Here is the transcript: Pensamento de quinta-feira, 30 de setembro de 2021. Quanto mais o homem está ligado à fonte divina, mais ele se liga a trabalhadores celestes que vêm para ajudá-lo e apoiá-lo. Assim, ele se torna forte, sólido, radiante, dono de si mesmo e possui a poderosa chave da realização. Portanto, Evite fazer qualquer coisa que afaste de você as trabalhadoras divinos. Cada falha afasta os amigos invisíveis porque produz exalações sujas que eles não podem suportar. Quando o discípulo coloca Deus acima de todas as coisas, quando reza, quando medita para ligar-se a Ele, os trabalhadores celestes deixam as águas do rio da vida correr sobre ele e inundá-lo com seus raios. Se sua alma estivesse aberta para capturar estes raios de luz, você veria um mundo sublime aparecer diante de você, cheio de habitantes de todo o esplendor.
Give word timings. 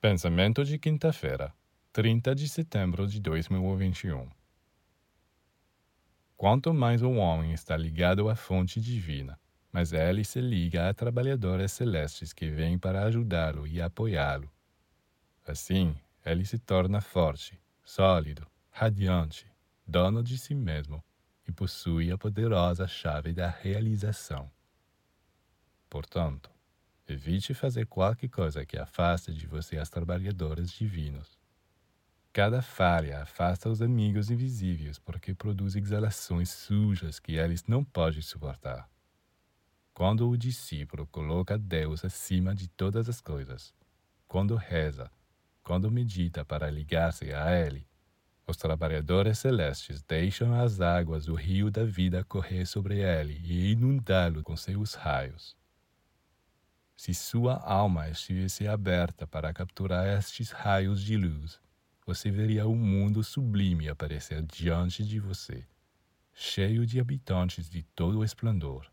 Pensamento 0.00 0.64
de 0.64 0.78
quinta-feira, 0.78 1.52
30 1.92 2.34
de 2.34 2.48
setembro 2.48 3.06
de 3.06 3.20
2021. 3.20 4.30
Quanto 6.38 6.72
mais 6.72 7.02
o 7.02 7.10
homem 7.10 7.52
está 7.52 7.76
ligado 7.76 8.30
à 8.30 8.34
fonte 8.34 8.80
divina, 8.80 9.38
mais 9.70 9.92
ele 9.92 10.24
se 10.24 10.40
liga 10.40 10.88
a 10.88 10.94
trabalhadores 10.94 11.72
celestes 11.72 12.32
que 12.32 12.48
vêm 12.48 12.78
para 12.78 13.02
ajudá-lo 13.02 13.66
e 13.66 13.78
apoiá-lo. 13.82 14.50
Assim, 15.46 15.94
ele 16.24 16.46
se 16.46 16.58
torna 16.58 17.02
forte, 17.02 17.60
sólido, 17.84 18.46
radiante, 18.70 19.46
dono 19.86 20.22
de 20.22 20.38
si 20.38 20.54
mesmo 20.54 21.04
e 21.46 21.52
possui 21.52 22.10
a 22.10 22.16
poderosa 22.16 22.88
chave 22.88 23.34
da 23.34 23.50
realização. 23.50 24.50
Portanto, 25.90 26.49
Evite 27.12 27.52
fazer 27.54 27.86
qualquer 27.86 28.28
coisa 28.28 28.64
que 28.64 28.78
afaste 28.78 29.34
de 29.34 29.46
você 29.46 29.76
as 29.76 29.90
trabalhadoras 29.90 30.70
divinos. 30.70 31.36
Cada 32.32 32.62
falha 32.62 33.22
afasta 33.22 33.68
os 33.68 33.82
amigos 33.82 34.30
invisíveis 34.30 34.98
porque 34.98 35.34
produz 35.34 35.74
exalações 35.74 36.50
sujas 36.50 37.18
que 37.18 37.32
eles 37.32 37.64
não 37.66 37.82
podem 37.82 38.22
suportar. 38.22 38.88
Quando 39.92 40.28
o 40.28 40.36
discípulo 40.36 41.04
coloca 41.08 41.58
Deus 41.58 42.04
acima 42.04 42.54
de 42.54 42.68
todas 42.68 43.08
as 43.08 43.20
coisas, 43.20 43.74
quando 44.28 44.54
reza, 44.54 45.10
quando 45.64 45.90
medita 45.90 46.44
para 46.44 46.70
ligar-se 46.70 47.32
a 47.32 47.50
Ele, 47.50 47.84
os 48.46 48.56
trabalhadores 48.56 49.38
celestes 49.38 50.02
deixam 50.02 50.54
as 50.54 50.80
águas 50.80 51.26
do 51.26 51.34
rio 51.34 51.70
da 51.70 51.84
vida 51.84 52.24
correr 52.24 52.66
sobre 52.66 52.98
ele 52.98 53.40
e 53.44 53.72
inundá-lo 53.72 54.42
com 54.42 54.56
seus 54.56 54.94
raios. 54.94 55.59
Se 57.00 57.14
sua 57.14 57.54
alma 57.54 58.10
estivesse 58.10 58.68
aberta 58.68 59.26
para 59.26 59.54
capturar 59.54 60.06
estes 60.06 60.50
raios 60.50 61.00
de 61.00 61.16
luz, 61.16 61.58
você 62.04 62.30
veria 62.30 62.68
um 62.68 62.76
mundo 62.76 63.24
sublime 63.24 63.88
aparecer 63.88 64.42
diante 64.42 65.02
de 65.02 65.18
você, 65.18 65.66
cheio 66.34 66.84
de 66.84 67.00
habitantes 67.00 67.70
de 67.70 67.82
todo 67.82 68.18
o 68.18 68.22
esplendor. 68.22 68.86